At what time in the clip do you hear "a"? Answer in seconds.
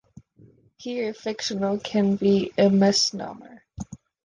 2.57-2.71